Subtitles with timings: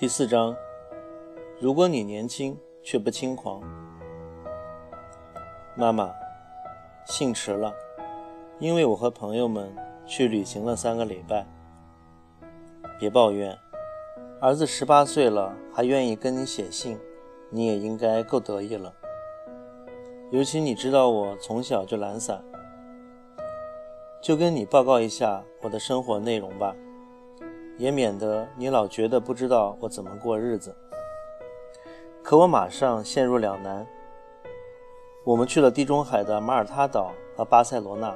[0.00, 0.56] 第四章，
[1.58, 3.60] 如果你年轻却不轻狂，
[5.74, 6.14] 妈妈，
[7.04, 7.74] 信迟了，
[8.60, 9.74] 因为我和朋友们
[10.06, 11.44] 去旅行了三个礼拜。
[12.96, 13.58] 别抱怨，
[14.40, 16.96] 儿子十八岁了还愿意跟你写信，
[17.50, 18.94] 你也应该够得意了。
[20.30, 22.40] 尤其你知道我从小就懒散，
[24.22, 26.72] 就跟你报告一下我的生活内容吧。
[27.78, 30.76] 也免得你老觉得不知道我怎么过日子。
[32.22, 33.86] 可我马上陷入两难。
[35.24, 38.14] 我们去了地中海的马耳他岛和巴塞罗那，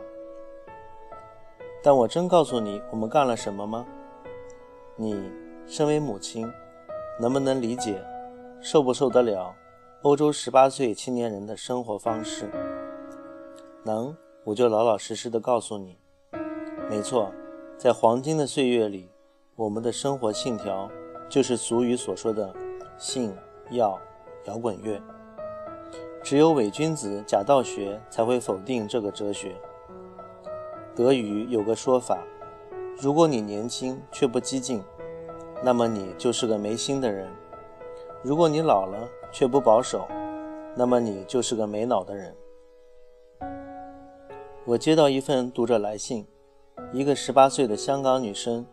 [1.83, 3.87] 但我真告诉你我们干了什么吗？
[4.97, 5.31] 你
[5.67, 6.51] 身为母亲，
[7.21, 8.03] 能不能理解，
[8.61, 9.55] 受不受得了
[10.03, 12.51] 欧洲十八岁青年人的生活方式？
[13.85, 15.99] 能，我就老老实实的告诉你。
[16.89, 17.31] 没错，
[17.77, 19.12] 在黄金的岁月里。
[19.55, 20.91] 我们的生活信条
[21.29, 22.55] 就是俗语所说的
[22.97, 23.35] “信、
[23.71, 24.01] 要、
[24.47, 24.99] 摇滚乐”。
[26.25, 29.55] 只有伪君子假道学才会否定这个哲学。
[30.97, 32.19] 德语有个说法：
[32.99, 34.83] 如果你年轻却不激进，
[35.63, 37.29] 那么你就是个没心的人；
[38.23, 40.09] 如果你老了却不保守，
[40.75, 42.35] 那么你就是个没脑的人。
[44.65, 46.27] 我接到一份读者来信，
[46.91, 48.65] 一个十八岁的香港女生。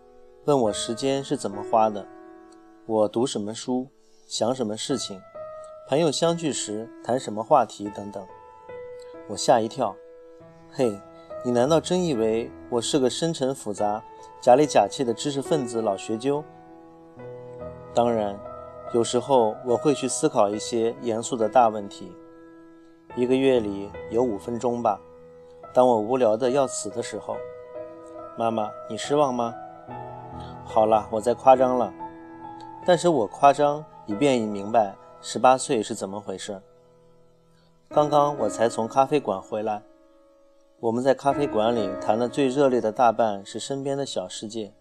[0.49, 2.03] 问我时间是怎么花的，
[2.87, 3.87] 我读什么书，
[4.25, 5.21] 想什么事情，
[5.87, 8.25] 朋友相聚时谈什么话题等等。
[9.27, 9.95] 我吓一跳，
[10.71, 10.99] 嘿，
[11.45, 14.03] 你难道真以为我是个深沉复杂、
[14.41, 16.43] 假里假气的知识分子老学究？
[17.93, 18.35] 当然，
[18.91, 22.11] 有时候我会去思考一些严肃的大问题。
[23.15, 24.99] 一个月里有五分钟吧，
[25.75, 27.37] 当我无聊的要死的时候。
[28.35, 29.53] 妈妈，你失望吗？
[30.71, 31.91] 好了，我在夸张了，
[32.85, 36.61] 但是我夸张以便你明白十八岁是怎么回事。
[37.89, 39.81] 刚刚我才从咖啡馆回来，
[40.79, 44.71] 我们在咖啡馆里谈的最热烈的大半是身边的小世界，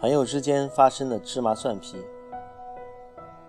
[0.00, 1.96] 朋友之间发生的芝麻蒜皮。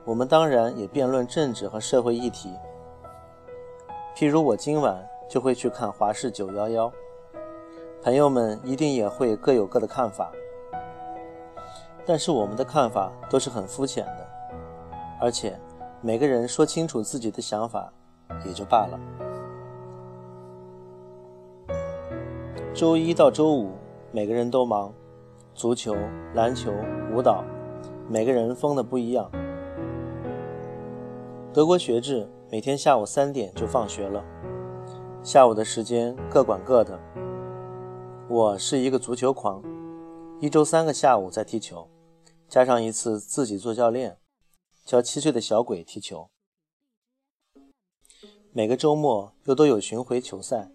[0.04, 2.50] 我们当然也辩论政治和社会议题，
[4.16, 6.92] 譬如我今晚就会去看华视九幺幺，
[8.02, 10.32] 朋友们一定也会各有各的看法。
[12.06, 14.28] 但是我们的看法都是很肤浅的，
[15.20, 15.60] 而且
[16.02, 17.92] 每个人说清楚自己的想法
[18.46, 19.00] 也就罢了。
[22.76, 23.72] 周一到周五，
[24.12, 24.94] 每个人都忙，
[25.54, 25.96] 足球、
[26.34, 26.72] 篮球、
[27.12, 27.44] 舞蹈，
[28.08, 29.32] 每个人疯的不一样。
[31.52, 34.24] 德国学制每天下午三点就放学了，
[35.24, 37.00] 下午的时间各管各的。
[38.28, 39.64] 我是一个足球狂，
[40.40, 41.88] 一周三个下午在踢球。
[42.48, 44.18] 加上一次自己做教练，
[44.86, 46.30] 教七岁的小鬼踢球。
[48.52, 50.72] 每个周末又都有巡回球赛，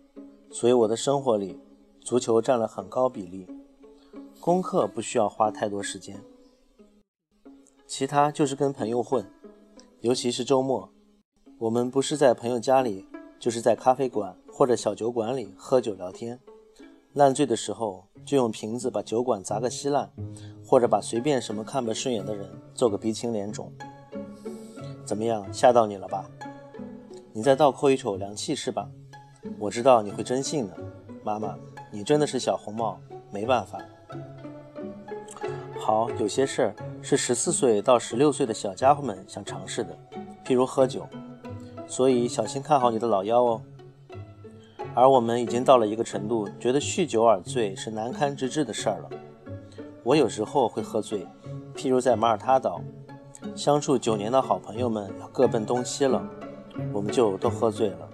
[0.50, 1.58] 所以我的生活里
[2.02, 3.46] 足球占了很高比例。
[4.40, 6.22] 功课不需要花太多时间，
[7.86, 9.24] 其他就是跟朋友混，
[10.00, 10.90] 尤其是周末，
[11.58, 13.06] 我们不是在朋友家里，
[13.38, 16.40] 就是在咖啡馆或者小酒馆里喝酒聊天。
[17.12, 20.12] 烂醉的时候，就用瓶子把酒馆砸个稀烂，
[20.70, 23.72] 或者把随便什么看不顺眼的人揍个鼻青脸肿。
[25.04, 26.24] 怎么样，吓到你了吧？
[27.32, 28.88] 你再倒扣一口凉气是吧？
[29.58, 30.76] 我知道你会真信的，
[31.24, 31.56] 妈妈，
[31.90, 33.00] 你真的是小红帽，
[33.32, 33.80] 没办法。
[35.76, 39.98] 好，有些事儿是十四岁到十六岁的小家伙们想尝试的，
[40.46, 41.04] 譬如喝酒，
[41.88, 43.60] 所以小心看好你的老腰哦。
[44.94, 49.10] 而我们已经到了一个程度，觉得酗酒而醉是难堪之至的事儿了。
[50.02, 51.26] 我有时候会喝醉，
[51.74, 52.80] 譬如在马耳他岛，
[53.54, 56.26] 相处九年的好朋友们要各奔东西了，
[56.92, 58.08] 我们就都喝醉了。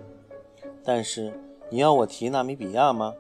[0.85, 1.33] 但是
[1.71, 3.13] 你要我提纳米比亚吗？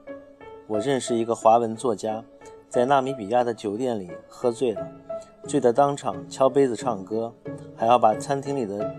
[0.66, 2.24] 我认识一个华文作家，
[2.68, 4.86] 在纳米比亚的酒店里喝醉了，
[5.44, 7.32] 醉得当场敲杯子唱歌，
[7.76, 8.92] 还要把餐厅里的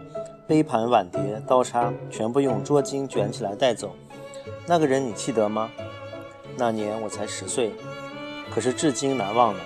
[0.47, 3.91] 杯盘碗碟、刀叉全部用桌巾卷起来带走。
[4.65, 5.69] 那个人你记得吗？
[6.57, 7.73] 那年我才十岁，
[8.49, 9.59] 可是至今难忘的。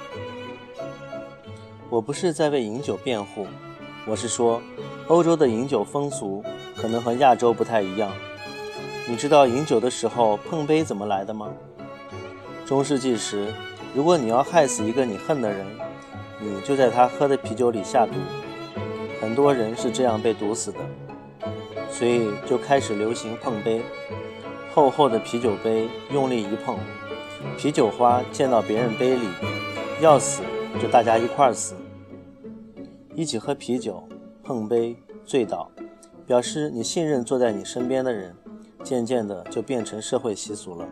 [1.89, 3.47] 我不是在为饮酒辩护，
[4.05, 4.61] 我是说，
[5.07, 6.43] 欧洲的饮酒风俗
[6.75, 8.11] 可能和亚洲不太一样。
[9.07, 11.51] 你知道饮酒的时候碰杯怎么来的吗？
[12.65, 13.53] 中世纪时，
[13.93, 15.65] 如果你要害死一个你恨的人，
[16.39, 18.13] 你就在他喝的啤酒里下毒。
[19.19, 20.79] 很多人是这样被毒死的，
[21.91, 23.81] 所以就开始流行碰杯。
[24.73, 26.79] 厚厚的啤酒杯，用力一碰，
[27.57, 29.27] 啤酒花溅到别人杯里，
[30.01, 30.41] 要死
[30.81, 31.75] 就大家一块儿死。
[33.15, 34.03] 一起喝啤酒，
[34.43, 34.95] 碰杯
[35.25, 35.69] 醉倒，
[36.25, 38.35] 表示你信任坐在你身边的人，
[38.83, 40.87] 渐渐的就变成社会习俗了。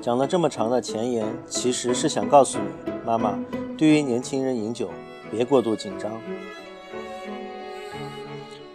[0.00, 3.38] 讲了这么长的前言，其实是想告诉你，妈妈，
[3.78, 4.90] 对于年轻人饮酒，
[5.30, 6.12] 别过度紧张。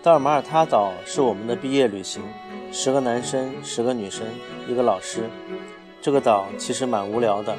[0.01, 2.23] 到马尔他岛是我们的毕业旅行，
[2.71, 4.25] 十个男生，十个女生，
[4.69, 5.30] 一个老师。
[6.01, 7.56] 这个岛其实蛮无聊的，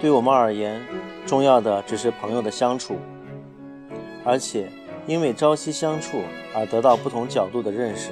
[0.00, 0.80] 对我们而言，
[1.26, 2.98] 重要的只是朋友的相处，
[4.24, 4.68] 而且
[5.06, 6.22] 因为朝夕相处
[6.54, 8.10] 而得到不同角度的认识。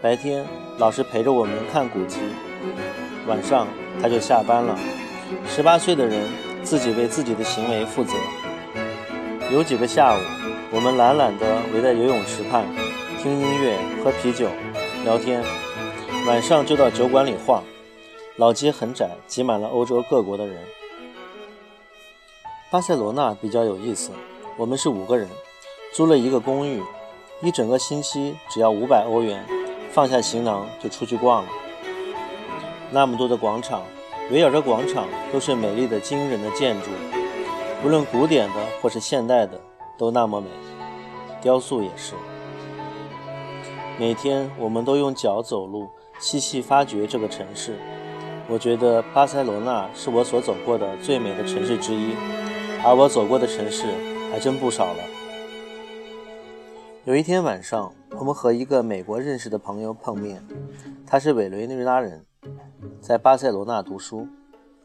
[0.00, 0.46] 白天
[0.78, 2.20] 老师陪着我们看古籍，
[3.26, 3.66] 晚上
[4.00, 4.78] 他就下班了。
[5.48, 6.28] 十八岁的人
[6.62, 8.14] 自己为自己的行为负责。
[9.50, 10.20] 有几个下午。
[10.72, 11.44] 我们懒懒地
[11.74, 12.64] 围在游泳池畔，
[13.20, 14.46] 听音乐、喝啤酒、
[15.04, 15.42] 聊天。
[16.30, 17.60] 晚上就到酒馆里晃。
[18.36, 20.62] 老街很窄，挤满了欧洲各国的人。
[22.70, 24.12] 巴塞罗那比较有意思，
[24.56, 25.28] 我们是五个人，
[25.92, 26.80] 租了一个公寓，
[27.42, 29.44] 一整个星期只要五百欧元，
[29.90, 31.48] 放下行囊就出去逛了。
[32.92, 33.82] 那么多的广场，
[34.30, 36.90] 围绕着广场都是美丽的、惊人的建筑，
[37.84, 39.60] 无论古典的或是现代的。
[39.98, 40.48] 都那么美，
[41.42, 42.14] 雕塑也是。
[43.98, 45.90] 每天我们都用脚走路，
[46.20, 47.76] 细细发掘这个城市。
[48.48, 52.14] 我觉得巴塞罗那是我所走过的最美的城市之一，
[52.84, 53.86] 而我走过的城市
[54.30, 55.04] 还真不少了。
[57.04, 60.46] 有一天晚上，我们和一个美国认识的朋友碰面，
[61.06, 62.26] 他是委内瑞拉人，
[63.00, 64.28] 在巴塞罗那读书，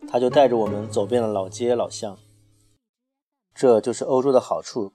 [0.08, 2.18] 他就带着我们走遍了老街老巷。
[3.54, 4.94] 这就是欧洲的好处。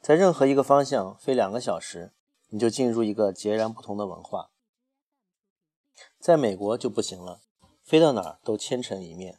[0.00, 2.12] 在任何一个方向飞两个小时，
[2.50, 4.50] 你就进入一个截然不同的文化。
[6.18, 7.40] 在美国就不行了，
[7.82, 9.38] 飞到哪儿都千城一面。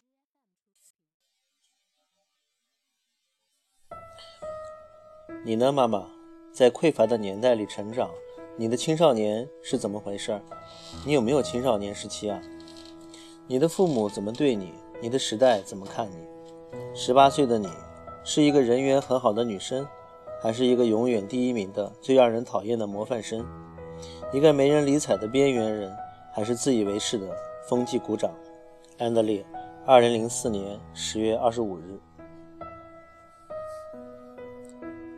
[5.44, 6.10] 你呢，妈妈？
[6.52, 8.10] 在匮乏的年代里成长，
[8.58, 10.42] 你的青少年是怎么回事？
[11.06, 12.42] 你有没有青少年时期啊？
[13.48, 14.74] 你的父母怎么对你？
[15.02, 16.18] 你的时代怎么看你？
[16.96, 17.70] 十八岁的你，
[18.24, 19.88] 是一个人缘很好的女生。
[20.42, 23.46] 还是一个永远第一名的最让人讨厌的模范生，
[24.32, 25.94] 一个没人理睬的边缘人，
[26.32, 27.28] 还是自以为是的
[27.68, 28.32] 风纪鼓掌。
[28.98, 29.46] 安德烈，
[29.86, 32.00] 二零零四年十月二十五日。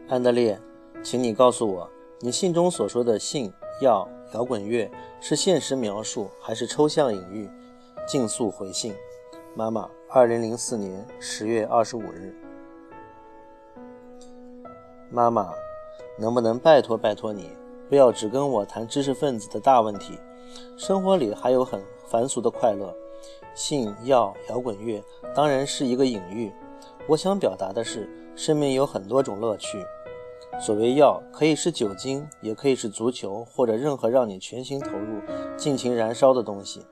[0.07, 0.59] 安德烈，
[1.01, 7.49] 请你告诉我，你信中所说的性、药、摇滚乐是现实描述还是抽象隐喻？
[8.07, 8.93] 尽速回信。
[9.55, 12.35] 妈妈，二零零四年十月二十五日。
[15.09, 15.53] 妈妈，
[16.17, 17.49] 能不能拜托拜托你，
[17.89, 20.17] 不要只跟我谈知识分子的大问题？
[20.77, 22.93] 生活里还有很凡俗的快乐，
[23.53, 25.03] 性、药、摇滚乐
[25.35, 26.51] 当然是一个隐喻。
[27.07, 29.83] 我想表达的是，生命有很多种乐趣。
[30.59, 35.19] 所谓药，可以是酒精，也可以是足球，或者任何让你全心投入、
[35.57, 36.85] 尽情燃烧的东西。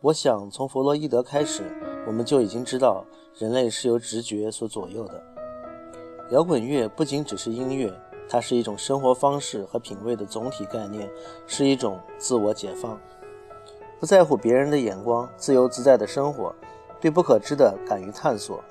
[0.00, 1.62] 我想，从弗洛伊德开始，
[2.06, 3.04] 我们就已经知道，
[3.38, 5.22] 人类是由直觉所左右的。
[6.30, 7.92] 摇滚乐不仅只是音乐，
[8.32, 11.10] 它是一种生活方式和品味的总体概念，
[11.48, 12.96] 是一种自我解放，
[13.98, 16.54] 不在乎别人的眼光，自由自在的生活，
[17.00, 18.62] 对不可知的敢于探索，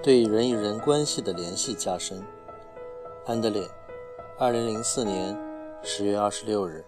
[0.00, 2.22] 对人与人关系的联系加深。
[3.26, 3.68] 安德烈，
[4.38, 5.36] 二零零四年
[5.82, 6.84] 十月二十六日。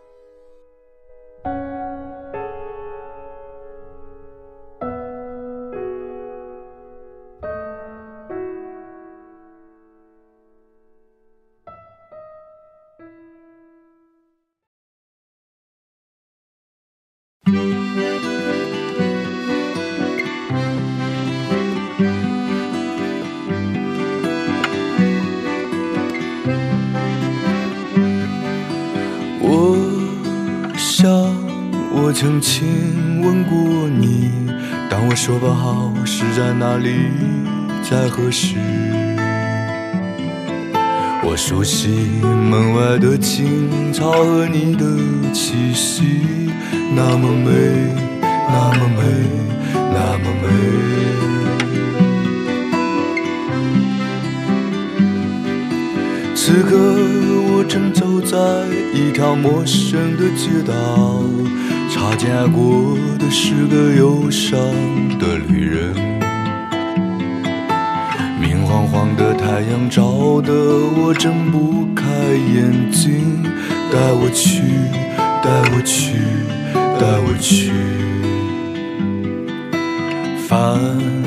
[32.45, 34.31] 亲吻过你，
[34.91, 37.09] 当我说不好是在哪里，
[37.83, 38.57] 在何时。
[41.23, 41.89] 我熟悉
[42.51, 44.85] 门外的青草和你的
[45.33, 46.03] 气息，
[46.95, 47.51] 那么美，
[48.21, 49.01] 那么美，
[49.73, 50.45] 那么美。
[56.35, 56.77] 此刻
[57.69, 58.37] 正走在
[58.93, 61.23] 一条陌生的街道。
[61.91, 64.59] 擦肩而过的是个忧伤
[65.19, 65.95] 的旅人，
[68.41, 70.53] 明晃晃的太阳照得
[70.97, 73.43] 我睁不开眼睛，
[73.93, 74.63] 带我去，
[75.43, 76.17] 带我去，
[76.99, 77.71] 带我去。
[80.49, 80.81] 凡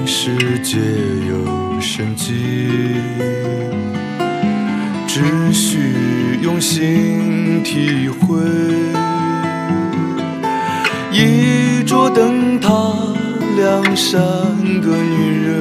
[0.05, 0.77] 世皆
[1.29, 2.33] 有生机，
[6.77, 8.37] 心体会。
[11.11, 12.69] 一桌灯塔，
[13.55, 14.21] 两三
[14.79, 15.57] 个女人，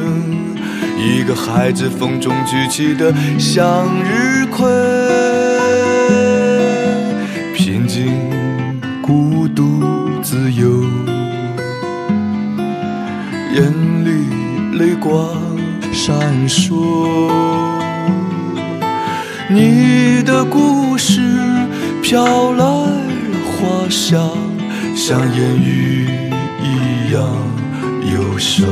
[0.98, 4.68] 一个孩子风中举起的向日葵，
[7.54, 8.12] 平静、
[9.00, 9.82] 孤独、
[10.22, 10.84] 自由，
[13.54, 13.72] 眼
[14.04, 14.28] 里
[14.78, 15.34] 泪光
[15.94, 16.14] 闪
[16.46, 16.76] 烁。
[19.48, 21.20] 你的故是
[22.02, 22.88] 飘来了
[23.44, 24.30] 花香。
[24.94, 26.08] 像烟雨
[26.62, 27.22] 一样
[28.12, 28.66] 忧伤。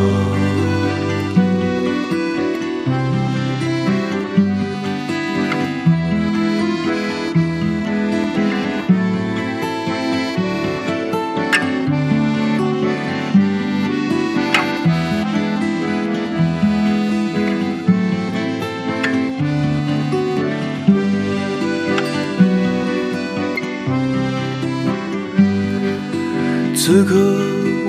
[26.87, 27.15] 此刻，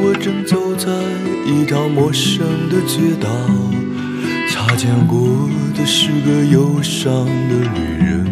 [0.02, 0.90] 我正走在
[1.46, 3.28] 一条陌生的街道，
[4.50, 5.20] 擦肩过
[5.78, 8.26] 的是个忧伤的旅人。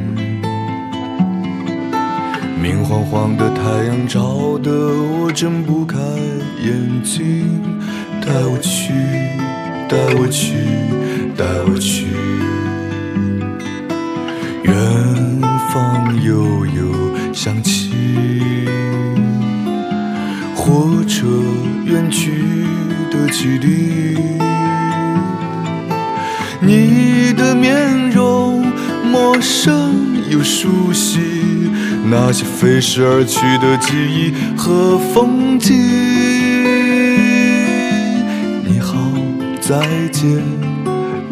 [2.61, 5.99] 明晃晃的太阳照得我睁不开
[6.63, 7.43] 眼睛，
[8.21, 8.93] 带我去，
[9.89, 10.53] 带我去，
[11.35, 12.05] 带我去，
[14.63, 14.73] 远
[15.73, 17.91] 方悠悠响起。
[20.65, 21.27] 火车
[21.83, 22.31] 远去
[23.11, 24.15] 的汽笛，
[26.61, 28.65] 你的面容
[29.03, 31.19] 陌生又熟悉，
[32.09, 35.75] 那些飞逝而去的记忆和风景。
[38.63, 38.97] 你好，
[39.59, 39.81] 再
[40.13, 40.37] 见，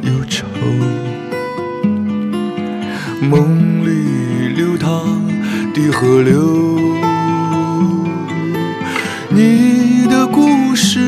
[0.01, 0.45] 忧愁，
[3.21, 5.25] 梦里流淌
[5.73, 6.80] 的河流。
[9.43, 10.99] 你的故事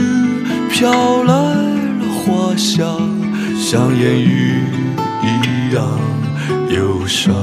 [0.71, 2.99] 飘来了花香，
[3.59, 4.63] 像烟雨
[5.21, 5.99] 一样
[6.75, 7.35] 忧伤，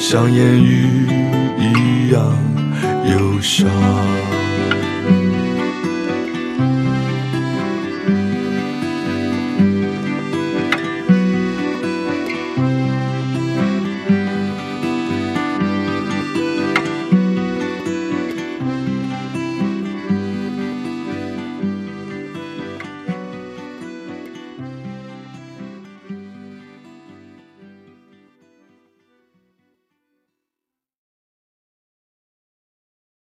[0.00, 1.06] 像烟雨
[1.60, 2.20] 一样
[3.08, 3.68] 忧伤。